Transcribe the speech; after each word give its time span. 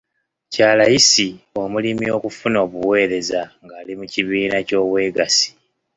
Kya 0.53 0.69
layisi 0.77 1.27
omulimi 1.61 2.05
okufuna 2.17 2.57
obuweereza 2.65 3.41
nga 3.63 3.73
ali 3.81 3.93
mu 3.99 4.05
kibiina 4.13 4.57
ky'obwegassi. 4.67 5.49